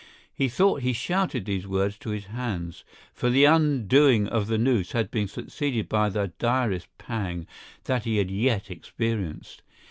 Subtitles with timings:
[0.33, 4.93] He thought he shouted these words to his hands, for the undoing of the noose
[4.93, 7.45] had been succeeded by the direst pang
[7.83, 9.61] that he had yet experienced.